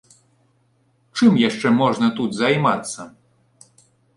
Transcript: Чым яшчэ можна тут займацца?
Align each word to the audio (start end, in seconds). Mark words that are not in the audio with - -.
Чым 1.17 1.37
яшчэ 1.49 1.67
можна 1.81 2.07
тут 2.21 2.31
займацца? 2.41 3.01